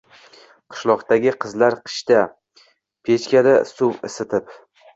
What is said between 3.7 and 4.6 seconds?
suv isitib